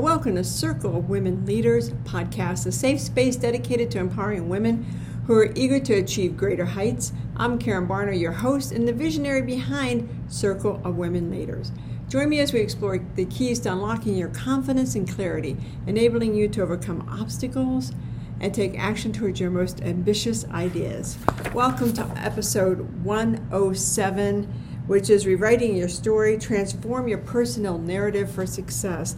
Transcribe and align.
welcome 0.00 0.34
to 0.34 0.42
Circle 0.42 0.96
of 0.96 1.10
Women 1.10 1.44
Leaders 1.44 1.90
podcast, 2.04 2.64
a 2.64 2.72
safe 2.72 2.98
space 2.98 3.36
dedicated 3.36 3.90
to 3.90 3.98
empowering 3.98 4.48
women 4.48 4.82
who 5.26 5.34
are 5.34 5.52
eager 5.54 5.78
to 5.78 5.92
achieve 5.92 6.38
greater 6.38 6.64
heights. 6.64 7.12
I'm 7.36 7.58
Karen 7.58 7.86
Barno, 7.86 8.18
your 8.18 8.32
host 8.32 8.72
and 8.72 8.88
the 8.88 8.94
visionary 8.94 9.42
behind 9.42 10.08
Circle 10.26 10.80
of 10.84 10.96
Women 10.96 11.30
Leaders. 11.30 11.70
Join 12.08 12.30
me 12.30 12.40
as 12.40 12.50
we 12.50 12.60
explore 12.60 12.96
the 13.14 13.26
keys 13.26 13.60
to 13.60 13.72
unlocking 13.72 14.16
your 14.16 14.30
confidence 14.30 14.94
and 14.94 15.06
clarity, 15.06 15.58
enabling 15.86 16.34
you 16.34 16.48
to 16.48 16.62
overcome 16.62 17.06
obstacles 17.20 17.92
and 18.40 18.54
take 18.54 18.78
action 18.78 19.12
towards 19.12 19.38
your 19.38 19.50
most 19.50 19.82
ambitious 19.82 20.46
ideas. 20.46 21.18
Welcome 21.52 21.92
to 21.92 22.10
episode 22.16 23.04
107, 23.04 24.44
which 24.86 25.10
is 25.10 25.26
Rewriting 25.26 25.76
Your 25.76 25.90
Story, 25.90 26.38
Transform 26.38 27.06
Your 27.06 27.18
Personal 27.18 27.76
Narrative 27.76 28.30
for 28.30 28.46
Success. 28.46 29.14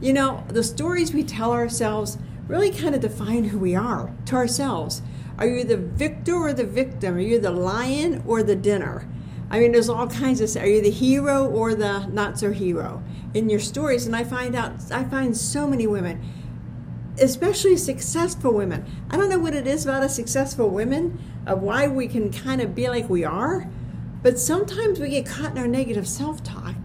You 0.00 0.12
know, 0.12 0.44
the 0.48 0.62
stories 0.62 1.14
we 1.14 1.24
tell 1.24 1.52
ourselves 1.52 2.18
really 2.48 2.70
kind 2.70 2.94
of 2.94 3.00
define 3.00 3.44
who 3.44 3.58
we 3.58 3.74
are 3.74 4.12
to 4.26 4.36
ourselves. 4.36 5.00
Are 5.38 5.46
you 5.46 5.64
the 5.64 5.78
victor 5.78 6.34
or 6.34 6.52
the 6.52 6.64
victim? 6.64 7.14
Are 7.14 7.20
you 7.20 7.40
the 7.40 7.50
lion 7.50 8.22
or 8.26 8.42
the 8.42 8.56
dinner? 8.56 9.08
I 9.50 9.58
mean, 9.58 9.72
there's 9.72 9.88
all 9.88 10.06
kinds 10.06 10.40
of. 10.40 10.62
Are 10.62 10.66
you 10.66 10.82
the 10.82 10.90
hero 10.90 11.46
or 11.46 11.74
the 11.74 12.06
not 12.06 12.38
so 12.38 12.52
hero 12.52 13.02
in 13.32 13.48
your 13.48 13.60
stories? 13.60 14.06
And 14.06 14.14
I 14.14 14.24
find 14.24 14.54
out, 14.54 14.72
I 14.92 15.04
find 15.04 15.36
so 15.36 15.66
many 15.66 15.86
women, 15.86 16.20
especially 17.18 17.76
successful 17.76 18.52
women. 18.52 18.84
I 19.10 19.16
don't 19.16 19.30
know 19.30 19.38
what 19.38 19.54
it 19.54 19.66
is 19.66 19.84
about 19.84 20.02
us 20.02 20.14
successful 20.14 20.68
women 20.68 21.18
of 21.46 21.62
why 21.62 21.88
we 21.88 22.06
can 22.06 22.30
kind 22.30 22.60
of 22.60 22.74
be 22.74 22.88
like 22.88 23.08
we 23.08 23.24
are, 23.24 23.68
but 24.22 24.38
sometimes 24.38 25.00
we 25.00 25.08
get 25.08 25.26
caught 25.26 25.52
in 25.52 25.58
our 25.58 25.68
negative 25.68 26.06
self 26.06 26.42
talk 26.42 26.75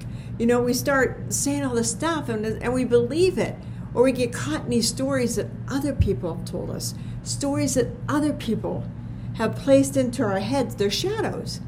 you 0.42 0.48
know, 0.48 0.60
we 0.60 0.74
start 0.74 1.32
saying 1.32 1.64
all 1.64 1.76
this 1.76 1.92
stuff 1.92 2.28
and, 2.28 2.44
and 2.44 2.74
we 2.74 2.84
believe 2.84 3.38
it. 3.38 3.56
Or 3.94 4.02
we 4.02 4.12
get 4.12 4.34
caught 4.34 4.64
in 4.64 4.70
these 4.72 4.88
stories 4.88 5.36
that 5.36 5.46
other 5.68 5.94
people 5.94 6.34
have 6.34 6.46
told 6.46 6.72
us, 6.72 6.96
stories 7.22 7.76
that 7.76 7.90
other 8.10 8.34
people 8.34 8.84
have 9.36 9.56
placed 9.56 9.96
into 9.96 10.24
our 10.24 10.40
heads, 10.40 10.74
their 10.74 10.90
shadows. 10.90 11.60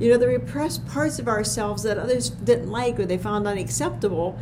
You 0.00 0.10
know, 0.10 0.18
the 0.18 0.26
repressed 0.26 0.88
parts 0.88 1.20
of 1.20 1.28
ourselves 1.28 1.84
that 1.84 1.98
others 1.98 2.30
didn't 2.30 2.68
like 2.68 2.98
or 2.98 3.06
they 3.06 3.16
found 3.16 3.46
unacceptable 3.46 4.36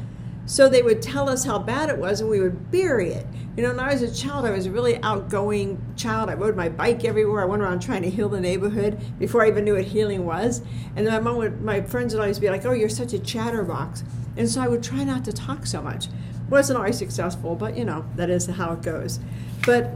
so 0.46 0.68
they 0.68 0.82
would 0.82 1.00
tell 1.00 1.28
us 1.28 1.44
how 1.44 1.58
bad 1.58 1.88
it 1.88 1.98
was 1.98 2.20
and 2.20 2.28
we 2.28 2.40
would 2.40 2.70
bury 2.70 3.10
it. 3.10 3.26
You 3.56 3.62
know, 3.62 3.70
when 3.70 3.80
I 3.80 3.92
was 3.92 4.02
a 4.02 4.12
child, 4.12 4.44
I 4.44 4.50
was 4.50 4.66
a 4.66 4.70
really 4.70 5.00
outgoing 5.02 5.80
child. 5.96 6.28
I 6.28 6.34
rode 6.34 6.56
my 6.56 6.68
bike 6.68 7.04
everywhere. 7.04 7.40
I 7.42 7.44
went 7.44 7.62
around 7.62 7.80
trying 7.80 8.02
to 8.02 8.10
heal 8.10 8.28
the 8.28 8.40
neighborhood 8.40 9.00
before 9.18 9.44
I 9.44 9.48
even 9.48 9.64
knew 9.64 9.74
what 9.74 9.84
healing 9.84 10.26
was. 10.26 10.60
And 10.96 11.06
my 11.06 11.20
mom 11.20 11.36
would, 11.36 11.62
my 11.62 11.80
friends 11.82 12.14
would 12.14 12.20
always 12.20 12.40
be 12.40 12.50
like, 12.50 12.64
oh, 12.66 12.72
you're 12.72 12.88
such 12.88 13.12
a 13.12 13.18
chatterbox. 13.18 14.02
And 14.36 14.48
so 14.48 14.60
I 14.60 14.66
would 14.66 14.82
try 14.82 15.04
not 15.04 15.24
to 15.26 15.32
talk 15.32 15.66
so 15.66 15.80
much. 15.80 16.08
Wasn't 16.50 16.76
always 16.76 16.98
successful, 16.98 17.54
but 17.54 17.76
you 17.76 17.84
know, 17.84 18.04
that 18.16 18.28
is 18.28 18.46
how 18.46 18.72
it 18.72 18.82
goes. 18.82 19.20
But 19.64 19.92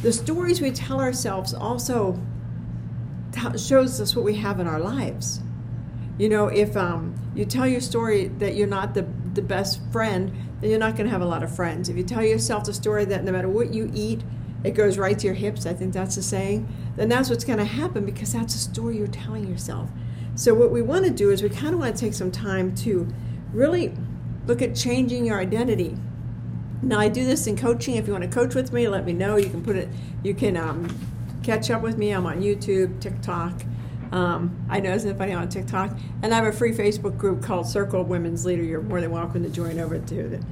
the 0.00 0.12
stories 0.12 0.60
we 0.60 0.70
tell 0.70 1.00
ourselves 1.00 1.52
also 1.52 2.18
shows 3.56 4.00
us 4.00 4.16
what 4.16 4.24
we 4.24 4.34
have 4.36 4.60
in 4.60 4.66
our 4.66 4.80
lives. 4.80 5.40
You 6.18 6.28
know, 6.28 6.46
if 6.46 6.76
um, 6.76 7.14
you 7.34 7.44
tell 7.44 7.66
your 7.66 7.80
story 7.80 8.28
that 8.38 8.54
you're 8.54 8.66
not 8.66 8.94
the 8.94 9.06
the 9.34 9.42
best 9.42 9.80
friend, 9.90 10.32
then 10.60 10.70
you're 10.70 10.78
not 10.78 10.96
going 10.96 11.06
to 11.06 11.10
have 11.10 11.22
a 11.22 11.26
lot 11.26 11.42
of 11.42 11.54
friends. 11.54 11.88
If 11.88 11.96
you 11.96 12.04
tell 12.04 12.22
yourself 12.22 12.64
the 12.64 12.74
story 12.74 13.04
that 13.06 13.24
no 13.24 13.32
matter 13.32 13.48
what 13.48 13.72
you 13.72 13.90
eat, 13.94 14.22
it 14.64 14.72
goes 14.72 14.98
right 14.98 15.18
to 15.18 15.26
your 15.26 15.34
hips, 15.34 15.66
I 15.66 15.72
think 15.72 15.92
that's 15.92 16.16
the 16.16 16.22
saying, 16.22 16.68
then 16.96 17.08
that's 17.08 17.28
what's 17.30 17.44
going 17.44 17.58
to 17.58 17.64
happen 17.64 18.04
because 18.04 18.32
that's 18.32 18.54
a 18.54 18.58
story 18.58 18.98
you're 18.98 19.08
telling 19.08 19.48
yourself. 19.48 19.90
So, 20.34 20.54
what 20.54 20.70
we 20.70 20.80
want 20.82 21.04
to 21.04 21.10
do 21.10 21.30
is 21.30 21.42
we 21.42 21.50
kind 21.50 21.74
of 21.74 21.80
want 21.80 21.94
to 21.94 22.00
take 22.00 22.14
some 22.14 22.30
time 22.30 22.74
to 22.76 23.06
really 23.52 23.94
look 24.46 24.62
at 24.62 24.74
changing 24.74 25.26
your 25.26 25.38
identity. 25.38 25.96
Now, 26.80 26.98
I 26.98 27.08
do 27.08 27.24
this 27.24 27.46
in 27.46 27.56
coaching. 27.56 27.96
If 27.96 28.06
you 28.06 28.12
want 28.12 28.24
to 28.24 28.30
coach 28.30 28.54
with 28.54 28.72
me, 28.72 28.88
let 28.88 29.04
me 29.04 29.12
know. 29.12 29.36
You 29.36 29.50
can 29.50 29.62
put 29.62 29.76
it, 29.76 29.88
you 30.22 30.34
can 30.34 30.56
um, 30.56 30.88
catch 31.42 31.70
up 31.70 31.82
with 31.82 31.98
me. 31.98 32.10
I'm 32.10 32.26
on 32.26 32.40
YouTube, 32.40 33.00
TikTok. 33.00 33.62
Um, 34.12 34.66
I 34.68 34.78
know 34.80 34.92
isn't 34.92 35.16
funny 35.16 35.32
on 35.32 35.48
TikTok, 35.48 35.98
and 36.22 36.34
I 36.34 36.36
have 36.36 36.44
a 36.44 36.52
free 36.52 36.72
Facebook 36.72 37.16
group 37.16 37.42
called 37.42 37.66
Circle 37.66 38.04
Women's 38.04 38.44
Leader. 38.44 38.62
You're 38.62 38.82
more 38.82 39.00
than 39.00 39.10
welcome 39.10 39.42
to 39.42 39.48
join 39.48 39.80
over 39.80 39.98
to 39.98 40.34
it. 40.34 40.42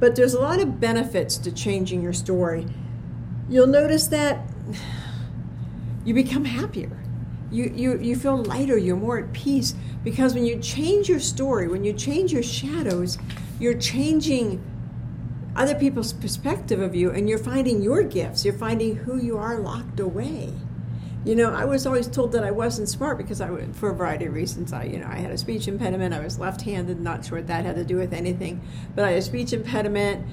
But 0.00 0.16
there's 0.16 0.32
a 0.32 0.40
lot 0.40 0.58
of 0.58 0.80
benefits 0.80 1.36
to 1.38 1.52
changing 1.52 2.00
your 2.00 2.14
story. 2.14 2.66
You'll 3.50 3.66
notice 3.66 4.06
that 4.06 4.48
you 6.04 6.14
become 6.14 6.46
happier. 6.46 6.96
You, 7.50 7.70
you, 7.74 7.98
you 7.98 8.16
feel 8.16 8.42
lighter, 8.44 8.78
you're 8.78 8.96
more 8.96 9.18
at 9.18 9.32
peace 9.32 9.74
because 10.02 10.32
when 10.34 10.46
you 10.46 10.58
change 10.58 11.08
your 11.08 11.20
story, 11.20 11.68
when 11.68 11.84
you 11.84 11.92
change 11.92 12.32
your 12.32 12.44
shadows, 12.44 13.18
you're 13.58 13.76
changing 13.76 14.64
other 15.56 15.74
people's 15.74 16.12
perspective 16.12 16.80
of 16.80 16.94
you 16.94 17.10
and 17.10 17.28
you're 17.28 17.38
finding 17.38 17.82
your 17.82 18.02
gifts, 18.04 18.44
you're 18.44 18.54
finding 18.54 18.96
who 18.96 19.18
you 19.18 19.36
are 19.36 19.58
locked 19.58 20.00
away. 20.00 20.54
You 21.22 21.36
know, 21.36 21.52
I 21.52 21.66
was 21.66 21.86
always 21.86 22.08
told 22.08 22.32
that 22.32 22.44
I 22.44 22.50
wasn't 22.50 22.88
smart 22.88 23.18
because 23.18 23.42
I, 23.42 23.66
for 23.72 23.90
a 23.90 23.94
variety 23.94 24.24
of 24.24 24.32
reasons, 24.32 24.72
I, 24.72 24.84
you 24.84 24.98
know, 24.98 25.06
I 25.06 25.16
had 25.16 25.30
a 25.30 25.36
speech 25.36 25.68
impediment. 25.68 26.14
I 26.14 26.20
was 26.20 26.38
left-handed. 26.38 26.98
Not 26.98 27.26
sure 27.26 27.38
what 27.38 27.46
that 27.48 27.66
had 27.66 27.76
to 27.76 27.84
do 27.84 27.96
with 27.96 28.14
anything, 28.14 28.62
but 28.94 29.04
I 29.04 29.10
had 29.10 29.18
a 29.18 29.22
speech 29.22 29.52
impediment. 29.52 30.26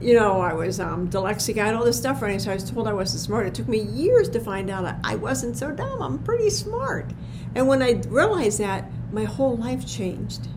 You 0.00 0.14
know, 0.14 0.40
I 0.40 0.52
was 0.52 0.80
um, 0.80 1.08
dyslexic. 1.08 1.58
I 1.58 1.66
had 1.66 1.74
all 1.74 1.84
this 1.84 1.96
stuff 1.96 2.20
running, 2.20 2.40
so 2.40 2.50
I 2.50 2.54
was 2.54 2.68
told 2.68 2.88
I 2.88 2.92
wasn't 2.92 3.20
smart. 3.20 3.46
It 3.46 3.54
took 3.54 3.68
me 3.68 3.82
years 3.82 4.28
to 4.30 4.40
find 4.40 4.68
out 4.68 4.96
I 5.04 5.14
wasn't 5.14 5.56
so 5.56 5.70
dumb. 5.70 6.02
I'm 6.02 6.18
pretty 6.18 6.50
smart. 6.50 7.12
And 7.54 7.68
when 7.68 7.80
I 7.80 8.02
realized 8.08 8.58
that, 8.58 8.90
my 9.12 9.24
whole 9.24 9.56
life 9.56 9.86
changed. 9.86 10.48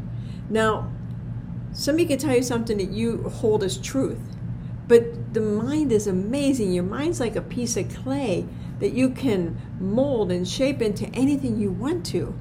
Now, 0.49 0.91
somebody 1.73 2.07
can 2.07 2.17
tell 2.17 2.35
you 2.35 2.41
something 2.41 2.77
that 2.77 2.89
you 2.89 3.21
hold 3.29 3.63
as 3.63 3.77
truth, 3.77 4.35
but 4.87 5.35
the 5.35 5.41
mind 5.41 5.91
is 5.91 6.07
amazing. 6.07 6.73
Your 6.73 6.85
mind's 6.85 7.19
like 7.19 7.35
a 7.35 7.41
piece 7.41 7.77
of 7.77 7.93
clay 7.93 8.47
that 8.79 8.93
you 8.93 9.09
can 9.09 9.59
mold 9.79 10.31
and 10.31 10.47
shape 10.47 10.81
into 10.81 11.07
anything 11.07 11.59
you 11.59 11.71
want 11.71 12.05
to. 12.07 12.37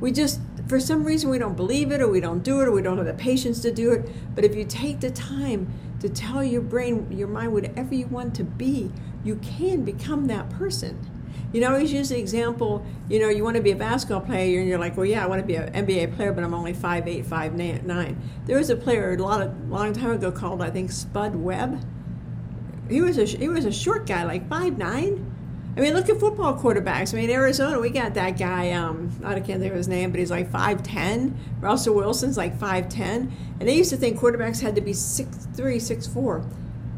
We 0.00 0.12
just, 0.12 0.40
for 0.68 0.78
some 0.78 1.04
reason, 1.04 1.30
we 1.30 1.38
don't 1.38 1.56
believe 1.56 1.90
it 1.90 2.00
or 2.00 2.08
we 2.08 2.20
don't 2.20 2.42
do 2.42 2.60
it 2.60 2.68
or 2.68 2.72
we 2.72 2.82
don't 2.82 2.96
have 2.98 3.06
the 3.06 3.14
patience 3.14 3.60
to 3.62 3.72
do 3.72 3.92
it. 3.92 4.10
But 4.34 4.44
if 4.44 4.54
you 4.54 4.64
take 4.64 5.00
the 5.00 5.10
time 5.10 5.72
to 6.00 6.08
tell 6.08 6.44
your 6.44 6.60
brain, 6.60 7.10
your 7.10 7.28
mind, 7.28 7.52
whatever 7.52 7.94
you 7.94 8.06
want 8.06 8.34
to 8.36 8.44
be, 8.44 8.92
you 9.24 9.36
can 9.36 9.82
become 9.82 10.26
that 10.26 10.50
person. 10.50 11.10
You 11.52 11.60
know, 11.60 11.68
I 11.68 11.74
always 11.74 11.92
use 11.92 12.08
the 12.10 12.18
example, 12.18 12.84
you 13.08 13.18
know, 13.18 13.28
you 13.28 13.44
want 13.44 13.56
to 13.56 13.62
be 13.62 13.70
a 13.70 13.76
basketball 13.76 14.20
player 14.20 14.60
and 14.60 14.68
you're 14.68 14.78
like, 14.78 14.96
well, 14.96 15.06
yeah, 15.06 15.24
I 15.24 15.26
want 15.26 15.40
to 15.40 15.46
be 15.46 15.54
an 15.54 15.72
NBA 15.72 16.16
player, 16.16 16.32
but 16.32 16.44
I'm 16.44 16.52
only 16.52 16.74
5'8", 16.74 17.24
5'9". 17.24 18.16
There 18.46 18.58
was 18.58 18.68
a 18.68 18.76
player 18.76 19.14
a 19.14 19.22
lot 19.22 19.40
of, 19.40 19.70
long 19.70 19.92
time 19.92 20.10
ago 20.10 20.30
called, 20.30 20.60
I 20.60 20.70
think, 20.70 20.90
Spud 20.90 21.34
Webb. 21.36 21.82
He 22.88 23.00
was 23.00 23.16
a, 23.18 23.24
he 23.24 23.48
was 23.48 23.64
a 23.64 23.72
short 23.72 24.06
guy, 24.06 24.24
like 24.24 24.48
5'9", 24.48 25.24
I 25.76 25.80
mean, 25.80 25.92
look 25.92 26.08
at 26.08 26.18
football 26.18 26.58
quarterbacks. 26.58 27.12
I 27.12 27.18
mean, 27.18 27.28
Arizona, 27.28 27.78
we 27.78 27.90
got 27.90 28.14
that 28.14 28.38
guy. 28.38 28.72
Um, 28.72 29.10
I 29.22 29.34
can't 29.40 29.60
think 29.60 29.72
of 29.72 29.76
his 29.76 29.88
name, 29.88 30.10
but 30.10 30.18
he's 30.18 30.30
like 30.30 30.50
five 30.50 30.82
ten. 30.82 31.38
Russell 31.60 31.94
Wilson's 31.94 32.38
like 32.38 32.58
five 32.58 32.88
ten, 32.88 33.30
and 33.60 33.68
they 33.68 33.76
used 33.76 33.90
to 33.90 33.98
think 33.98 34.18
quarterbacks 34.18 34.60
had 34.62 34.74
to 34.76 34.80
be 34.80 34.94
six 34.94 35.46
three, 35.54 35.78
six 35.78 36.06
four. 36.06 36.46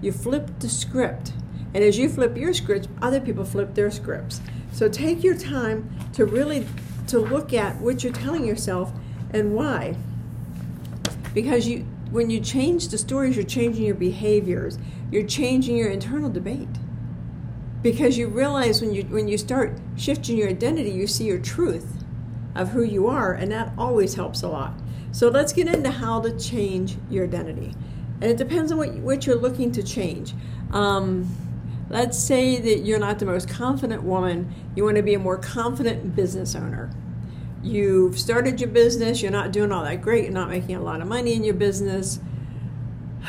You 0.01 0.13
flip 0.13 0.61
the 0.61 0.69
script, 0.69 1.33
and 1.75 1.83
as 1.83 1.99
you 1.99 2.09
flip 2.09 2.37
your 2.37 2.55
scripts, 2.55 2.87
other 3.03 3.21
people 3.21 3.45
flip 3.45 3.75
their 3.75 3.91
scripts. 3.91 4.41
So 4.71 4.89
take 4.89 5.25
your 5.25 5.37
time 5.37 5.91
to 6.13 6.25
really 6.25 6.65
to 7.09 7.19
look 7.19 7.53
at 7.53 7.77
what 7.77 8.05
you're 8.05 8.13
telling 8.13 8.47
yourself 8.47 8.93
and 9.33 9.57
why. 9.57 9.97
Because 11.35 11.67
you, 11.67 11.81
when 12.13 12.31
you 12.31 12.41
change 12.41 12.89
the 12.89 12.99
stories, 12.99 13.35
you're 13.35 13.45
changing 13.45 13.85
your 13.85 13.97
behaviors. 13.97 14.79
You're 15.11 15.27
changing 15.27 15.77
your 15.77 15.91
internal 15.91 16.31
debate 16.31 16.69
because 17.83 18.19
you 18.19 18.27
realize 18.27 18.81
when 18.81 18.93
you 18.93 19.03
when 19.05 19.29
you 19.29 19.39
start 19.39 19.79
shifting 19.97 20.37
your 20.37 20.49
identity 20.49 20.91
you 20.91 21.07
see 21.07 21.25
your 21.25 21.39
truth 21.39 22.05
of 22.59 22.71
who 22.71 22.83
you 22.83 23.07
are 23.07 23.33
and 23.33 23.51
that 23.53 23.73
always 23.79 24.15
helps 24.15 24.43
a 24.43 24.49
lot. 24.49 24.75
So 25.13 25.29
let's 25.29 25.53
get 25.53 25.69
into 25.69 25.91
how 25.91 26.21
to 26.21 26.37
change 26.39 26.97
your 27.09 27.25
identity. 27.25 27.75
And 28.21 28.31
it 28.31 28.37
depends 28.37 28.73
on 28.73 28.79
what, 28.79 28.93
what 28.97 29.27
you're 29.27 29.37
looking 29.37 29.73
to 29.73 29.83
change. 29.83 30.35
Um, 30.73 31.35
let's 31.89 32.19
say 32.19 32.61
that 32.61 32.81
you're 32.81 32.99
not 32.99 33.21
the 33.21 33.27
most 33.27 33.49
confident 33.49 34.03
woman. 34.03 34.53
You 34.75 34.85
want 34.85 34.97
to 34.97 35.03
be 35.03 35.15
a 35.15 35.19
more 35.19 35.39
confident 35.39 36.15
business 36.17 36.55
owner. 36.55 36.91
You've 37.63 38.19
started 38.19 38.61
your 38.61 38.71
business 38.71 39.23
you're 39.23 39.33
not 39.33 39.51
doing 39.51 39.73
all 39.73 39.83
that 39.83 40.01
great 40.01 40.23
you're 40.25 40.33
not 40.33 40.49
making 40.49 40.77
a 40.77 40.81
lot 40.81 41.01
of 41.01 41.09
money 41.09 41.35
in 41.35 41.43
your 41.43 41.55
business. 41.55 42.21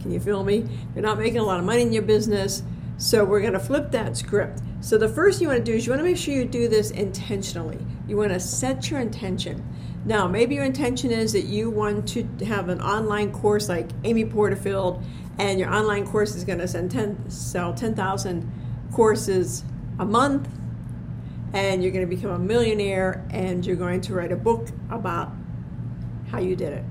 Can 0.00 0.12
you 0.12 0.20
feel 0.20 0.44
me? 0.44 0.68
You're 0.94 1.02
not 1.02 1.18
making 1.18 1.38
a 1.38 1.42
lot 1.42 1.58
of 1.58 1.64
money 1.64 1.82
in 1.82 1.92
your 1.92 2.04
business 2.04 2.62
so 2.98 3.24
we're 3.24 3.40
going 3.40 3.52
to 3.52 3.60
flip 3.60 3.92
that 3.92 4.16
script. 4.16 4.60
So 4.80 4.98
the 4.98 5.08
first 5.08 5.38
thing 5.38 5.46
you 5.46 5.54
want 5.54 5.64
to 5.64 5.72
do 5.72 5.76
is 5.76 5.86
you 5.86 5.92
want 5.92 6.00
to 6.00 6.04
make 6.04 6.16
sure 6.16 6.34
you 6.34 6.44
do 6.44 6.68
this 6.68 6.90
intentionally. 6.90 7.78
You 8.08 8.16
want 8.16 8.32
to 8.32 8.40
set 8.40 8.90
your 8.90 8.98
intention. 8.98 9.64
Now, 10.04 10.26
maybe 10.26 10.56
your 10.56 10.64
intention 10.64 11.12
is 11.12 11.32
that 11.32 11.44
you 11.44 11.70
want 11.70 12.08
to 12.08 12.24
have 12.44 12.68
an 12.68 12.80
online 12.80 13.30
course 13.30 13.68
like 13.68 13.88
Amy 14.02 14.24
Porterfield, 14.24 15.02
and 15.38 15.60
your 15.60 15.72
online 15.72 16.06
course 16.06 16.34
is 16.34 16.44
going 16.44 16.58
to 16.58 16.66
send 16.66 16.90
10, 16.90 17.30
sell 17.30 17.72
10,000 17.72 18.52
courses 18.92 19.64
a 19.98 20.04
month, 20.04 20.48
and 21.52 21.82
you're 21.82 21.92
going 21.92 22.08
to 22.08 22.16
become 22.16 22.30
a 22.30 22.38
millionaire, 22.38 23.24
and 23.30 23.64
you're 23.64 23.76
going 23.76 24.00
to 24.02 24.14
write 24.14 24.32
a 24.32 24.36
book 24.36 24.68
about 24.90 25.32
how 26.30 26.38
you 26.38 26.56
did 26.56 26.72
it. 26.72 26.84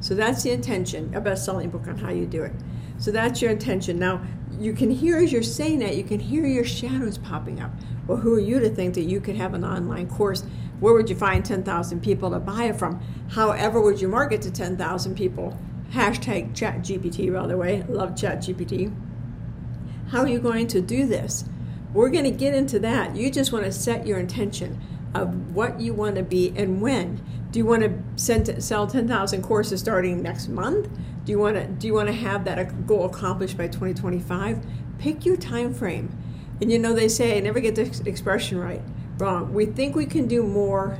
So 0.00 0.14
that's 0.14 0.42
the 0.42 0.52
intention, 0.52 1.14
a 1.14 1.20
best 1.20 1.44
selling 1.44 1.70
book 1.70 1.86
on 1.86 1.98
how 1.98 2.10
you 2.10 2.24
do 2.24 2.42
it. 2.44 2.52
So 2.98 3.10
that's 3.10 3.42
your 3.42 3.50
intention. 3.50 3.98
Now, 3.98 4.20
you 4.58 4.72
can 4.72 4.90
hear 4.90 5.18
as 5.18 5.32
you're 5.32 5.42
saying 5.42 5.78
that, 5.80 5.96
you 5.96 6.04
can 6.04 6.20
hear 6.20 6.46
your 6.46 6.64
shadows 6.64 7.18
popping 7.18 7.60
up. 7.60 7.70
Well, 8.06 8.18
who 8.18 8.34
are 8.34 8.40
you 8.40 8.58
to 8.60 8.68
think 8.68 8.94
that 8.94 9.02
you 9.02 9.20
could 9.20 9.36
have 9.36 9.54
an 9.54 9.64
online 9.64 10.08
course? 10.08 10.44
Where 10.80 10.94
would 10.94 11.10
you 11.10 11.16
find 11.16 11.44
10,000 11.44 12.02
people 12.02 12.30
to 12.30 12.38
buy 12.38 12.64
it 12.64 12.76
from? 12.76 13.00
However, 13.30 13.80
would 13.80 14.00
you 14.00 14.08
market 14.08 14.42
to 14.42 14.50
10,000 14.50 15.14
people? 15.14 15.58
Hashtag 15.92 16.52
ChatGPT, 16.52 17.32
by 17.32 17.46
the 17.46 17.56
way. 17.56 17.84
Love 17.88 18.10
ChatGPT. 18.10 18.94
How 20.08 20.20
are 20.20 20.28
you 20.28 20.38
going 20.38 20.66
to 20.68 20.80
do 20.80 21.06
this? 21.06 21.44
We're 21.92 22.10
going 22.10 22.24
to 22.24 22.30
get 22.30 22.54
into 22.54 22.78
that. 22.80 23.16
You 23.16 23.30
just 23.30 23.52
want 23.52 23.64
to 23.64 23.72
set 23.72 24.06
your 24.06 24.18
intention 24.18 24.80
of 25.14 25.54
what 25.54 25.80
you 25.80 25.94
want 25.94 26.16
to 26.16 26.22
be 26.22 26.52
and 26.56 26.80
when. 26.80 27.20
Do 27.50 27.58
you 27.58 27.64
want 27.64 27.82
to 27.82 28.02
send, 28.16 28.62
sell 28.62 28.86
10,000 28.86 29.42
courses 29.42 29.80
starting 29.80 30.22
next 30.22 30.48
month? 30.48 30.88
Do 31.28 31.32
you 31.32 31.38
want 31.40 31.56
to 31.56 31.66
do 31.66 31.86
you 31.86 31.92
want 31.92 32.08
to 32.08 32.14
have 32.14 32.46
that 32.46 32.86
goal 32.86 33.04
accomplished 33.04 33.58
by 33.58 33.66
2025? 33.66 34.64
Pick 34.98 35.26
your 35.26 35.36
time 35.36 35.74
frame. 35.74 36.08
And 36.62 36.72
you 36.72 36.78
know 36.78 36.94
they 36.94 37.06
say, 37.08 37.36
I 37.36 37.40
never 37.40 37.60
get 37.60 37.74
this 37.74 38.00
expression 38.00 38.58
right. 38.58 38.80
Wrong. 39.18 39.52
We 39.52 39.66
think 39.66 39.94
we 39.94 40.06
can 40.06 40.26
do 40.26 40.42
more 40.42 40.96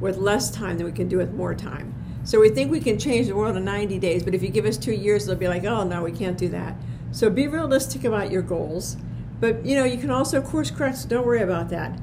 with 0.00 0.18
less 0.18 0.50
time 0.50 0.76
than 0.76 0.84
we 0.84 0.92
can 0.92 1.08
do 1.08 1.16
with 1.16 1.32
more 1.32 1.54
time. 1.54 1.94
So 2.24 2.40
we 2.40 2.50
think 2.50 2.70
we 2.70 2.78
can 2.78 2.98
change 2.98 3.28
the 3.28 3.34
world 3.34 3.56
in 3.56 3.64
90 3.64 3.98
days, 4.00 4.22
but 4.22 4.34
if 4.34 4.42
you 4.42 4.50
give 4.50 4.66
us 4.66 4.76
2 4.76 4.92
years, 4.92 5.24
they'll 5.24 5.34
be 5.34 5.48
like, 5.48 5.64
"Oh, 5.64 5.82
no, 5.82 6.02
we 6.02 6.12
can't 6.12 6.36
do 6.36 6.50
that." 6.50 6.76
So 7.10 7.30
be 7.30 7.48
realistic 7.48 8.04
about 8.04 8.30
your 8.30 8.42
goals. 8.42 8.98
But, 9.40 9.64
you 9.64 9.76
know, 9.76 9.84
you 9.84 9.96
can 9.96 10.10
also 10.10 10.42
course 10.42 10.70
correct, 10.70 10.98
so 10.98 11.08
don't 11.08 11.26
worry 11.26 11.40
about 11.40 11.70
that. 11.70 11.98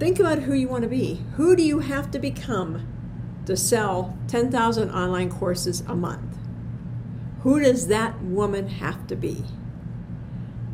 Think 0.00 0.18
about 0.18 0.40
who 0.40 0.52
you 0.52 0.66
want 0.66 0.82
to 0.82 0.88
be. 0.88 1.24
Who 1.36 1.54
do 1.54 1.62
you 1.62 1.78
have 1.78 2.10
to 2.10 2.18
become 2.18 2.80
to 3.46 3.56
sell 3.56 4.18
10,000 4.26 4.90
online 4.90 5.30
courses 5.30 5.84
a 5.86 5.94
month? 5.94 6.41
Who 7.42 7.60
does 7.60 7.88
that 7.88 8.22
woman 8.22 8.68
have 8.68 9.06
to 9.08 9.16
be? 9.16 9.44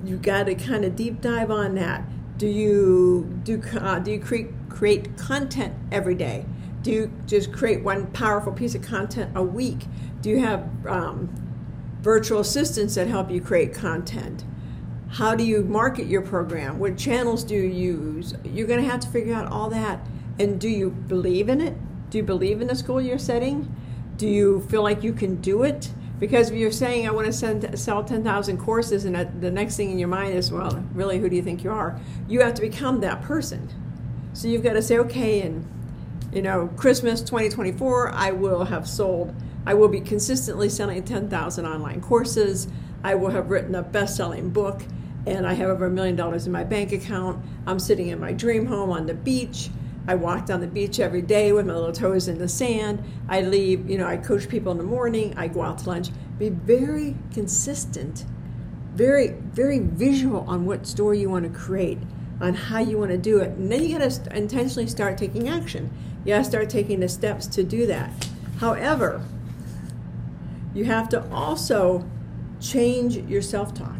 You 0.04 0.16
got 0.16 0.44
to 0.44 0.54
kind 0.54 0.84
of 0.84 0.96
deep 0.96 1.20
dive 1.20 1.50
on 1.50 1.74
that. 1.76 2.04
Do 2.38 2.46
you 2.46 3.40
do 3.42 3.62
uh, 3.80 3.98
do 3.98 4.12
you 4.12 4.20
create 4.20 4.48
create 4.68 5.16
content 5.16 5.74
every 5.90 6.14
day? 6.14 6.44
Do 6.82 6.92
you 6.92 7.12
just 7.26 7.52
create 7.52 7.82
one 7.82 8.06
powerful 8.08 8.52
piece 8.52 8.74
of 8.74 8.82
content 8.82 9.32
a 9.34 9.42
week? 9.42 9.86
Do 10.20 10.30
you 10.30 10.40
have 10.40 10.68
um, 10.86 11.28
virtual 12.00 12.40
assistants 12.40 12.94
that 12.94 13.08
help 13.08 13.30
you 13.30 13.40
create 13.40 13.74
content? 13.74 14.44
How 15.10 15.34
do 15.34 15.44
you 15.44 15.62
market 15.62 16.06
your 16.06 16.22
program? 16.22 16.78
What 16.78 16.96
channels 16.98 17.42
do 17.42 17.54
you 17.54 17.62
use? 17.62 18.34
You're 18.44 18.66
going 18.66 18.82
to 18.82 18.88
have 18.88 19.00
to 19.00 19.08
figure 19.08 19.34
out 19.34 19.50
all 19.50 19.70
that. 19.70 20.06
And 20.38 20.60
do 20.60 20.68
you 20.68 20.90
believe 20.90 21.48
in 21.48 21.60
it? 21.60 21.74
Do 22.10 22.18
you 22.18 22.24
believe 22.24 22.60
in 22.60 22.68
the 22.68 22.76
school 22.76 23.00
you're 23.00 23.18
setting? 23.18 23.74
Do 24.16 24.28
you 24.28 24.60
feel 24.68 24.82
like 24.82 25.02
you 25.02 25.12
can 25.12 25.36
do 25.36 25.62
it? 25.62 25.90
Because 26.18 26.50
if 26.50 26.56
you're 26.56 26.72
saying, 26.72 27.06
I 27.06 27.10
want 27.12 27.26
to 27.26 27.32
send, 27.32 27.78
sell 27.78 28.02
10,000 28.02 28.58
courses, 28.58 29.04
and 29.04 29.40
the 29.40 29.50
next 29.50 29.76
thing 29.76 29.90
in 29.90 29.98
your 29.98 30.08
mind 30.08 30.34
is, 30.34 30.50
well, 30.50 30.84
really, 30.92 31.18
who 31.18 31.28
do 31.28 31.36
you 31.36 31.42
think 31.42 31.62
you 31.62 31.70
are? 31.70 31.98
You 32.26 32.40
have 32.40 32.54
to 32.54 32.60
become 32.60 33.00
that 33.00 33.22
person. 33.22 33.68
So 34.32 34.48
you've 34.48 34.64
got 34.64 34.72
to 34.72 34.82
say, 34.82 34.98
okay, 34.98 35.42
and 35.42 35.66
you 36.32 36.42
know, 36.42 36.68
Christmas 36.76 37.20
2024, 37.20 38.10
I 38.10 38.32
will 38.32 38.64
have 38.64 38.88
sold, 38.88 39.34
I 39.66 39.74
will 39.74 39.88
be 39.88 40.00
consistently 40.00 40.68
selling 40.68 41.02
10,000 41.02 41.66
online 41.66 42.00
courses. 42.00 42.68
I 43.04 43.14
will 43.14 43.30
have 43.30 43.50
written 43.50 43.74
a 43.74 43.82
best 43.82 44.16
selling 44.16 44.50
book 44.50 44.82
and 45.26 45.46
I 45.46 45.52
have 45.54 45.68
over 45.68 45.86
a 45.86 45.90
million 45.90 46.16
dollars 46.16 46.46
in 46.46 46.52
my 46.52 46.64
bank 46.64 46.92
account. 46.92 47.44
I'm 47.66 47.78
sitting 47.78 48.08
in 48.08 48.18
my 48.18 48.32
dream 48.32 48.66
home 48.66 48.90
on 48.90 49.06
the 49.06 49.14
beach. 49.14 49.68
I 50.08 50.14
walk 50.14 50.46
down 50.46 50.62
the 50.62 50.66
beach 50.66 51.00
every 51.00 51.20
day 51.20 51.52
with 51.52 51.66
my 51.66 51.74
little 51.74 51.92
toes 51.92 52.28
in 52.28 52.38
the 52.38 52.48
sand. 52.48 53.04
I 53.28 53.42
leave, 53.42 53.88
you 53.90 53.98
know, 53.98 54.06
I 54.06 54.16
coach 54.16 54.48
people 54.48 54.72
in 54.72 54.78
the 54.78 54.84
morning. 54.84 55.34
I 55.36 55.48
go 55.48 55.60
out 55.60 55.78
to 55.80 55.88
lunch. 55.90 56.08
Be 56.38 56.48
very 56.48 57.14
consistent, 57.30 58.24
very, 58.94 59.28
very 59.28 59.80
visual 59.80 60.46
on 60.48 60.64
what 60.64 60.86
story 60.86 61.20
you 61.20 61.28
want 61.28 61.44
to 61.44 61.50
create, 61.50 61.98
on 62.40 62.54
how 62.54 62.78
you 62.78 62.96
want 62.96 63.10
to 63.10 63.18
do 63.18 63.40
it. 63.40 63.50
And 63.50 63.70
then 63.70 63.84
you 63.84 63.98
got 63.98 64.10
to 64.10 64.34
intentionally 64.34 64.88
start 64.88 65.18
taking 65.18 65.46
action. 65.46 65.92
You 66.24 66.32
got 66.32 66.38
to 66.38 66.44
start 66.44 66.70
taking 66.70 67.00
the 67.00 67.08
steps 67.10 67.46
to 67.48 67.62
do 67.62 67.84
that. 67.86 68.10
However, 68.60 69.22
you 70.72 70.86
have 70.86 71.10
to 71.10 71.30
also 71.30 72.08
change 72.60 73.16
your 73.16 73.42
self 73.42 73.74
talk 73.74 73.98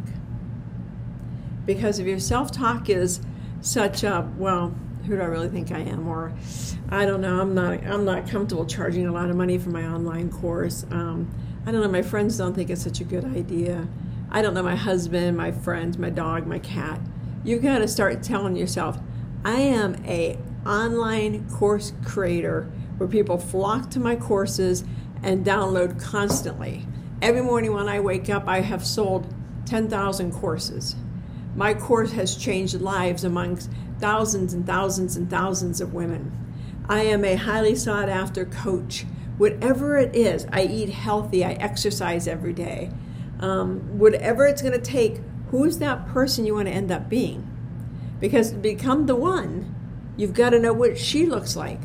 because 1.66 1.99
if 1.99 2.06
your 2.06 2.19
self 2.19 2.50
talk 2.50 2.88
is 2.88 3.20
such 3.61 4.02
a 4.02 4.26
well, 4.38 4.75
who 5.08 5.16
do 5.16 5.22
I 5.22 5.26
really 5.26 5.49
think 5.49 5.72
I 5.72 5.81
am? 5.81 6.06
Or 6.06 6.32
I 6.90 7.06
don't 7.06 7.22
know. 7.22 7.40
I'm 7.40 7.55
not. 7.55 7.84
I'm 7.84 8.05
not 8.05 8.28
comfortable 8.28 8.66
charging 8.66 9.06
a 9.06 9.12
lot 9.12 9.31
of 9.31 9.37
money 9.37 9.58
for 9.58 9.70
my 9.70 9.84
online 9.87 10.31
course. 10.31 10.84
Um, 10.90 11.28
I 11.66 11.72
don't 11.72 11.81
know. 11.81 11.88
My 11.88 12.02
friends 12.02 12.37
don't 12.37 12.55
think 12.55 12.70
it's 12.70 12.82
such 12.82 13.00
a 13.00 13.05
good 13.05 13.25
idea. 13.25 13.88
I 14.31 14.43
don't 14.43 14.52
know. 14.52 14.62
My 14.62 14.76
husband, 14.76 15.37
my 15.37 15.50
friends, 15.50 15.96
my 15.96 16.10
dog, 16.10 16.46
my 16.46 16.58
cat. 16.58 17.00
You've 17.43 17.62
got 17.62 17.78
to 17.78 17.88
start 17.88 18.22
telling 18.22 18.55
yourself, 18.55 18.99
I 19.44 19.55
am 19.55 19.96
a 20.05 20.38
online 20.66 21.49
course 21.49 21.94
creator 22.04 22.70
where 22.99 23.08
people 23.08 23.38
flock 23.38 23.90
to 23.93 24.00
my 24.00 24.16
courses 24.16 24.84
and 25.22 25.44
download 25.44 26.00
constantly. 26.00 26.84
Every 27.22 27.43
morning 27.43 27.72
when 27.72 27.88
I 27.88 28.00
wake 28.00 28.28
up, 28.28 28.46
I 28.46 28.61
have 28.61 28.84
sold 28.84 29.32
10,000 29.64 30.32
courses. 30.32 30.94
My 31.54 31.75
course 31.75 32.12
has 32.12 32.37
changed 32.37 32.81
lives 32.81 33.25
amongst 33.25 33.70
thousands 34.00 34.54
and 34.54 34.66
thousands 34.66 35.16
and 35.16 35.28
thousands 35.28 35.80
of 35.80 35.94
women. 35.94 36.32
I 36.88 37.02
am 37.02 37.24
a 37.24 37.34
highly 37.36 37.74
sought 37.74 38.08
after 38.08 38.44
coach. 38.44 39.04
Whatever 39.36 39.96
it 39.96 40.16
is, 40.16 40.46
I 40.50 40.64
eat 40.64 40.88
healthy, 40.88 41.44
I 41.44 41.52
exercise 41.52 42.26
every 42.26 42.52
day. 42.52 42.90
Um, 43.40 43.98
whatever 43.98 44.46
it's 44.46 44.62
going 44.62 44.72
to 44.72 44.80
take, 44.80 45.20
who's 45.50 45.78
that 45.78 46.08
person 46.08 46.44
you 46.44 46.54
want 46.54 46.66
to 46.68 46.74
end 46.74 46.90
up 46.90 47.08
being? 47.08 47.46
Because 48.20 48.50
to 48.50 48.56
become 48.56 49.06
the 49.06 49.14
one, 49.14 49.74
you've 50.16 50.34
got 50.34 50.50
to 50.50 50.58
know 50.58 50.72
what 50.72 50.98
she 50.98 51.26
looks 51.26 51.54
like. 51.54 51.80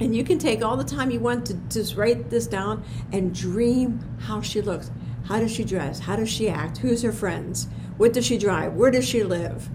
And 0.00 0.16
you 0.16 0.24
can 0.24 0.38
take 0.38 0.64
all 0.64 0.76
the 0.76 0.84
time 0.84 1.10
you 1.10 1.20
want 1.20 1.46
to 1.46 1.54
just 1.68 1.94
write 1.94 2.30
this 2.30 2.46
down 2.46 2.82
and 3.12 3.34
dream 3.34 4.00
how 4.20 4.40
she 4.40 4.62
looks. 4.62 4.90
How 5.24 5.38
does 5.38 5.52
she 5.52 5.62
dress? 5.62 6.00
How 6.00 6.16
does 6.16 6.30
she 6.30 6.48
act? 6.48 6.78
Who's 6.78 7.02
her 7.02 7.12
friends? 7.12 7.68
What 7.98 8.14
does 8.14 8.26
she 8.26 8.38
drive? 8.38 8.74
Where 8.74 8.90
does 8.90 9.06
she 9.06 9.22
live? 9.22 9.68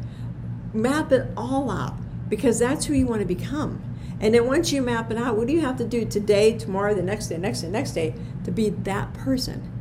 Map 0.76 1.12
it 1.12 1.30
all 1.38 1.72
out 1.72 1.96
because 2.30 2.60
that's 2.60 2.86
who 2.86 2.94
you 2.94 3.08
want 3.08 3.22
to 3.22 3.28
become. 3.28 3.82
And 4.20 4.34
then 4.34 4.46
once 4.46 4.72
you 4.72 4.82
map 4.82 5.12
it 5.12 5.18
out, 5.18 5.38
what 5.38 5.48
do 5.48 5.54
you 5.54 5.62
have 5.62 5.78
to 5.78 5.86
do 5.86 6.06
today, 6.06 6.58
tomorrow, 6.58 6.94
the 6.94 7.02
next 7.02 7.28
day, 7.28 7.38
next 7.38 7.62
day, 7.62 7.70
next 7.70 7.92
day 7.92 8.16
to 8.44 8.52
be 8.52 8.70
that 8.70 9.14
person? 9.14 9.72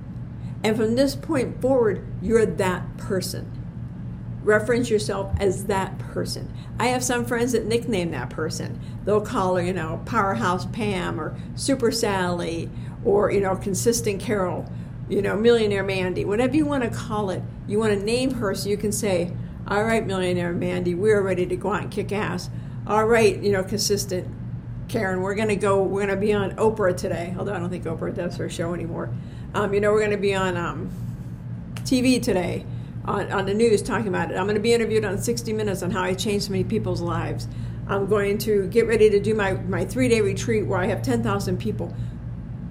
And 0.63 0.77
from 0.77 0.95
this 0.95 1.15
point 1.15 1.61
forward, 1.61 2.05
you're 2.23 2.47
that 2.47 2.97
person. 2.97 3.51
Reference 4.43 4.91
yourself 4.91 5.35
as 5.39 5.67
that 5.67 5.99
person. 5.99 6.53
I 6.79 6.89
have 6.89 7.03
some 7.03 7.25
friends 7.25 7.53
that 7.53 7.67
nickname 7.67 8.11
that 8.11 8.31
person. 8.31 8.81
They'll 9.05 9.21
call 9.21 9.57
her, 9.57 9.63
you 9.63 9.73
know, 9.73 10.03
Powerhouse 10.05 10.67
Pam 10.67 11.21
or 11.21 11.37
Super 11.55 11.91
Sally 11.91 12.71
or, 13.05 13.31
you 13.31 13.41
know, 13.41 13.57
Consistent 13.57 14.21
Carol 14.21 14.69
you 15.09 15.21
know, 15.21 15.37
Millionaire 15.37 15.83
Mandy, 15.83 16.25
whatever 16.25 16.57
you 16.57 16.65
want 16.65 16.83
to 16.83 16.91
call 16.91 17.31
it, 17.31 17.43
you 17.67 17.79
want 17.79 17.99
to 17.99 18.05
name 18.05 18.33
her 18.33 18.55
so 18.55 18.69
you 18.69 18.77
can 18.77 18.93
say, 18.93 19.33
all 19.67 19.85
right, 19.85 20.07
Millionaire 20.07 20.53
Mandy, 20.53 20.95
we're 20.95 21.23
ready 21.23 21.47
to 21.47 21.57
go 21.57 21.73
out 21.73 21.83
and 21.83 21.91
kick 21.91 22.13
ass. 22.13 22.51
All 22.87 23.07
right, 23.07 23.37
you 23.43 23.51
know, 23.51 23.65
consistent 23.65 24.29
Karen, 24.89 25.23
we're 25.23 25.35
going 25.35 25.49
to 25.49 25.57
go, 25.57 25.83
we're 25.83 26.07
going 26.07 26.15
to 26.15 26.21
be 26.21 26.33
on 26.33 26.53
Oprah 26.53 26.97
today, 26.97 27.35
although 27.39 27.55
I 27.55 27.59
don't 27.59 27.71
think 27.71 27.85
Oprah 27.85 28.15
does 28.15 28.37
her 28.37 28.49
show 28.49 28.75
anymore. 28.75 29.11
Um, 29.55 29.73
you 29.73 29.81
know, 29.81 29.93
we're 29.93 30.01
going 30.01 30.11
to 30.11 30.17
be 30.17 30.35
on 30.35 30.57
um, 30.57 30.91
TV 31.81 32.23
today, 32.23 32.65
on, 33.05 33.31
on 33.33 33.47
the 33.47 33.55
news 33.55 33.83
talking 33.83 34.09
about 34.09 34.31
it. 34.31 34.37
I'm 34.37 34.45
going 34.45 34.57
to 34.57 34.61
be 34.63 34.75
interviewed 34.75 35.05
on 35.05 35.19
60 35.19 35.53
Minutes 35.53 35.83
on 35.83 35.91
how 35.91 36.03
I 36.03 36.15
changed 36.15 36.47
so 36.47 36.53
many 36.53 36.65
people's 36.65 37.01
lives. 37.01 37.49
I'm 37.89 38.07
going 38.07 38.39
to 38.39 38.67
get 38.69 38.87
ready 38.87 39.11
to 39.11 39.21
do 39.21 39.35
my, 39.35 39.55
my 39.55 39.85
three 39.85 40.09
day 40.09 40.21
retreat 40.21 40.67
where 40.67 40.79
I 40.79 40.87
have 40.87 41.03
10,000 41.03 41.59
people. 41.59 41.95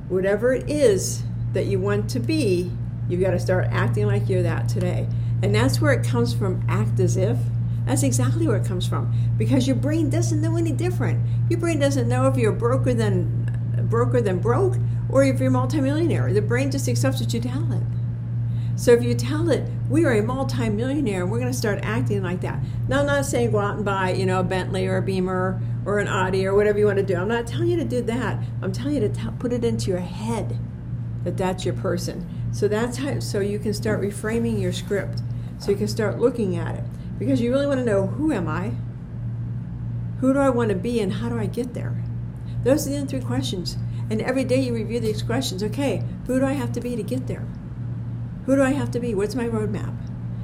Whatever 0.09 0.53
it 0.53 0.69
is 0.69 1.23
that 1.53 1.65
you 1.65 1.79
want 1.79 2.09
to 2.11 2.19
be, 2.19 2.71
you've 3.09 3.21
got 3.21 3.31
to 3.31 3.39
start 3.39 3.67
acting 3.71 4.07
like 4.07 4.29
you're 4.29 4.43
that 4.43 4.69
today. 4.69 5.07
And 5.43 5.53
that's 5.53 5.81
where 5.81 5.91
it 5.91 6.05
comes 6.05 6.33
from 6.33 6.63
act 6.69 7.01
as 7.01 7.17
if. 7.17 7.37
That's 7.85 8.01
exactly 8.01 8.47
where 8.47 8.55
it 8.55 8.65
comes 8.65 8.87
from 8.87 9.13
because 9.37 9.67
your 9.67 9.75
brain 9.75 10.09
doesn't 10.09 10.41
know 10.41 10.55
any 10.55 10.71
different. 10.71 11.21
Your 11.49 11.59
brain 11.59 11.79
doesn't 11.79 12.07
know 12.07 12.27
if 12.27 12.37
you're 12.37 12.53
broker 12.53 12.93
than 12.93 13.85
broker 13.89 14.21
than 14.21 14.39
broke 14.39 14.77
or 15.09 15.25
if 15.25 15.41
you're 15.41 15.51
multimillionaire. 15.51 16.31
The 16.31 16.41
brain 16.41 16.71
just 16.71 16.87
accepts 16.87 17.19
what 17.19 17.33
you 17.33 17.41
tell 17.41 17.69
it. 17.73 17.83
So 18.77 18.93
if 18.93 19.03
you 19.03 19.13
tell 19.15 19.49
it, 19.49 19.69
we 19.89 20.05
are 20.05 20.13
a 20.13 20.23
multimillionaire 20.23 21.23
and 21.23 21.31
we're 21.31 21.39
going 21.39 21.51
to 21.51 21.57
start 21.57 21.79
acting 21.83 22.23
like 22.23 22.39
that. 22.39 22.63
Now, 22.87 23.01
I'm 23.01 23.05
not 23.05 23.25
saying 23.25 23.51
go 23.51 23.59
out 23.59 23.75
and 23.75 23.83
buy, 23.83 24.13
you 24.13 24.25
know, 24.25 24.39
a 24.39 24.43
Bentley 24.43 24.87
or 24.87 24.95
a 24.95 25.01
Beamer 25.01 25.61
or 25.85 25.99
an 25.99 26.07
Audi 26.07 26.47
or 26.47 26.55
whatever 26.55 26.79
you 26.79 26.85
want 26.85 26.99
to 26.99 27.03
do. 27.05 27.17
I'm 27.17 27.27
not 27.27 27.47
telling 27.47 27.67
you 27.67 27.77
to 27.77 27.85
do 27.85 28.01
that. 28.03 28.41
I'm 28.61 28.71
telling 28.71 28.95
you 28.95 29.01
to 29.01 29.09
t- 29.09 29.27
put 29.39 29.51
it 29.51 29.65
into 29.65 29.91
your 29.91 29.99
head 29.99 30.57
that 31.25 31.35
that's 31.35 31.65
your 31.65 31.75
person. 31.75 32.25
So 32.53 32.67
that's 32.67 32.97
how 32.97 33.19
so 33.19 33.41
you 33.41 33.59
can 33.59 33.73
start 33.73 33.99
reframing 33.99 34.61
your 34.61 34.71
script. 34.71 35.21
So 35.63 35.71
you 35.71 35.77
can 35.77 35.87
start 35.87 36.19
looking 36.19 36.57
at 36.57 36.75
it 36.75 36.83
because 37.17 37.39
you 37.39 37.49
really 37.49 37.67
want 37.67 37.79
to 37.79 37.85
know 37.85 38.07
who 38.07 38.33
am 38.33 38.49
I? 38.49 38.73
Who 40.19 40.33
do 40.33 40.39
I 40.39 40.49
want 40.49 40.71
to 40.71 40.75
be 40.75 40.99
and 40.99 41.13
how 41.13 41.29
do 41.29 41.39
I 41.39 41.45
get 41.45 41.73
there? 41.73 42.03
Those 42.65 42.85
are 42.85 42.89
the 42.89 43.05
three 43.05 43.21
questions. 43.21 43.77
And 44.09 44.21
every 44.21 44.43
day 44.43 44.59
you 44.59 44.73
review 44.73 44.99
these 44.99 45.21
questions. 45.21 45.63
Okay, 45.63 46.03
who 46.27 46.37
do 46.37 46.45
I 46.45 46.51
have 46.51 46.73
to 46.73 46.81
be 46.81 46.97
to 46.97 47.01
get 47.03 47.27
there? 47.27 47.47
Who 48.45 48.57
do 48.57 48.61
I 48.61 48.71
have 48.71 48.91
to 48.91 48.99
be? 48.99 49.15
What's 49.15 49.35
my 49.35 49.47
roadmap? 49.47 49.95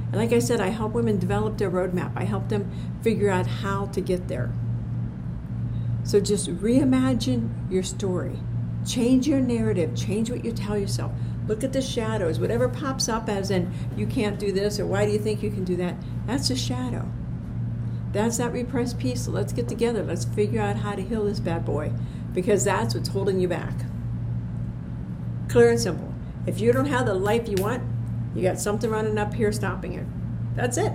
And 0.06 0.16
like 0.16 0.32
I 0.32 0.38
said, 0.38 0.58
I 0.58 0.68
help 0.68 0.94
women 0.94 1.18
develop 1.18 1.58
their 1.58 1.70
roadmap. 1.70 2.12
I 2.16 2.24
help 2.24 2.48
them 2.48 2.70
figure 3.02 3.28
out 3.28 3.46
how 3.46 3.88
to 3.88 4.00
get 4.00 4.26
there. 4.26 4.50
So 6.02 6.18
just 6.18 6.48
reimagine 6.48 7.70
your 7.70 7.82
story. 7.82 8.38
Change 8.86 9.28
your 9.28 9.40
narrative. 9.40 9.94
Change 9.94 10.30
what 10.30 10.46
you 10.46 10.52
tell 10.52 10.78
yourself. 10.78 11.12
Look 11.50 11.64
at 11.64 11.72
the 11.72 11.82
shadows. 11.82 12.38
Whatever 12.38 12.68
pops 12.68 13.08
up 13.08 13.28
as 13.28 13.50
in, 13.50 13.72
you 13.96 14.06
can't 14.06 14.38
do 14.38 14.52
this, 14.52 14.78
or 14.78 14.86
why 14.86 15.04
do 15.04 15.10
you 15.10 15.18
think 15.18 15.42
you 15.42 15.50
can 15.50 15.64
do 15.64 15.74
that? 15.78 15.96
That's 16.24 16.48
a 16.48 16.54
shadow. 16.54 17.10
That's 18.12 18.38
that 18.38 18.52
repressed 18.52 19.00
piece. 19.00 19.24
So 19.24 19.32
let's 19.32 19.52
get 19.52 19.66
together. 19.66 20.04
Let's 20.04 20.24
figure 20.24 20.60
out 20.60 20.76
how 20.76 20.94
to 20.94 21.02
heal 21.02 21.24
this 21.24 21.40
bad 21.40 21.64
boy 21.64 21.90
because 22.32 22.62
that's 22.62 22.94
what's 22.94 23.08
holding 23.08 23.40
you 23.40 23.48
back. 23.48 23.74
Clear 25.48 25.70
and 25.70 25.80
simple. 25.80 26.14
If 26.46 26.60
you 26.60 26.70
don't 26.70 26.86
have 26.86 27.06
the 27.06 27.14
life 27.14 27.48
you 27.48 27.56
want, 27.60 27.82
you 28.32 28.42
got 28.42 28.60
something 28.60 28.88
running 28.88 29.18
up 29.18 29.34
here 29.34 29.50
stopping 29.50 29.94
it. 29.94 30.06
That's 30.54 30.76
it. 30.76 30.92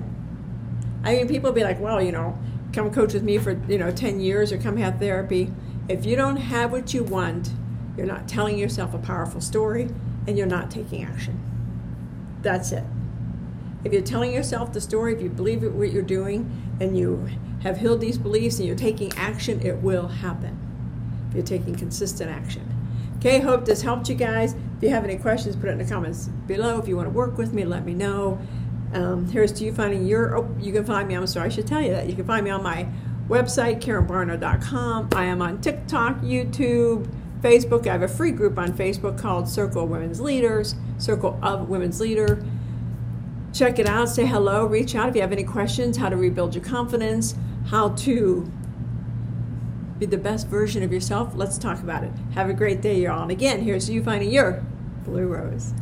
I 1.03 1.15
mean, 1.15 1.27
people 1.27 1.51
be 1.51 1.65
like, 1.65 1.81
well, 1.81 2.01
you 2.01 2.13
know, 2.13 2.39
come 2.71 2.93
coach 2.93 3.13
with 3.13 3.24
me 3.24 3.39
for, 3.39 3.59
you 3.67 3.77
know, 3.77 3.91
10 3.91 4.21
years 4.21 4.53
or 4.53 4.57
come 4.57 4.77
have 4.77 5.00
therapy. 5.00 5.51
If 5.89 6.05
you 6.05 6.15
don't 6.15 6.38
have 6.38 6.71
what 6.71 6.93
you 6.93 7.03
want, 7.03 7.51
you're 7.97 8.07
not 8.07 8.29
telling 8.29 8.57
yourself 8.57 8.93
a 8.93 9.00
powerful 9.00 9.41
story 9.41 9.89
and 10.27 10.38
you're 10.38 10.48
not 10.48 10.72
taking 10.72 11.03
action. 11.03 11.39
That's 12.41 12.72
it. 12.72 12.84
If 13.84 13.94
you're 13.94 14.01
telling 14.01 14.34
yourself 14.34 14.74
the 14.74 14.82
story, 14.82 15.13
if 15.13 15.22
you 15.22 15.29
believe 15.29 15.62
what 15.62 15.91
you're 15.91 16.01
doing 16.01 16.75
and 16.79 16.98
you 16.98 17.29
have 17.62 17.77
healed 17.77 18.01
these 18.01 18.17
beliefs 18.17 18.58
and 18.58 18.67
you're 18.67 18.75
taking 18.75 19.13
action, 19.13 19.62
it 19.62 19.77
will 19.77 20.08
happen. 20.08 20.58
If 21.29 21.36
you're 21.36 21.44
taking 21.44 21.75
consistent 21.75 22.32
action. 22.32 22.72
Okay, 23.17 23.39
hope 23.39 23.65
this 23.65 23.82
helped 23.82 24.10
you 24.10 24.15
guys. 24.15 24.53
If 24.53 24.84
you 24.84 24.89
have 24.89 25.03
any 25.03 25.17
questions, 25.17 25.55
put 25.55 25.70
it 25.70 25.74
in 25.74 25.77
the 25.77 25.86
comments 25.86 26.27
below. 26.48 26.79
If 26.79 26.88
you 26.88 26.96
want 26.96 27.08
to 27.08 27.12
work 27.12 27.38
with 27.38 27.53
me, 27.53 27.63
let 27.63 27.86
me 27.86 27.94
know. 27.94 28.39
Um, 28.94 29.27
here's 29.27 29.51
to 29.53 29.63
you 29.63 29.74
finding 29.74 30.05
your, 30.05 30.38
oh, 30.38 30.55
you 30.60 30.72
can 30.72 30.86
find 30.86 31.08
me, 31.08 31.15
I'm 31.15 31.27
sorry, 31.27 31.48
I 31.48 31.50
should 31.50 31.67
tell 31.67 31.82
you 31.82 31.91
that. 31.91 32.08
You 32.08 32.15
can 32.15 32.25
find 32.25 32.44
me 32.44 32.51
on 32.51 32.63
my 32.63 32.88
website, 33.27 33.82
KarenBarno.com. 33.82 35.10
I 35.15 35.25
am 35.25 35.41
on 35.41 35.60
TikTok, 35.62 36.22
YouTube, 36.22 37.10
Facebook. 37.42 37.88
I 37.88 37.92
have 37.92 38.01
a 38.01 38.08
free 38.08 38.32
group 38.32 38.58
on 38.58 38.74
Facebook 38.74 39.18
called 39.18 39.48
Circle 39.48 39.84
of 39.84 39.89
Women's 39.89 40.20
Leaders, 40.20 40.75
Circle 40.98 41.39
of 41.42 41.70
Women's 41.70 42.00
Leader. 42.00 42.44
Check 43.54 43.80
it 43.80 43.88
out, 43.88 44.10
say 44.10 44.25
hello, 44.25 44.65
reach 44.65 44.96
out 44.96 45.10
if 45.10 45.15
you 45.15 45.22
have 45.22 45.32
any 45.32 45.44
questions, 45.44 45.98
how 45.98 46.10
to 46.10 46.18
rebuild 46.18 46.56
your 46.56 46.63
confidence, 46.63 47.36
how 47.68 47.89
to 47.89 48.51
be 49.98 50.06
the 50.06 50.18
best 50.18 50.48
version 50.48 50.84
of 50.84 50.92
yourself. 50.92 51.34
Let's 51.36 51.58
talk 51.58 51.80
about 51.80 52.04
it. 52.04 52.12
Have 52.34 52.50
a 52.50 52.54
great 52.54 52.82
day, 52.82 53.00
y'all. 53.00 53.22
And 53.22 53.32
again, 53.32 53.62
here's 53.62 53.89
you 53.89 54.04
finding 54.04 54.30
your 54.30 54.63
blue 55.06 55.27
rose. 55.27 55.74